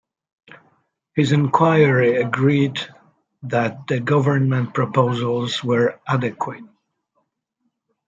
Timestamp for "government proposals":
3.99-5.63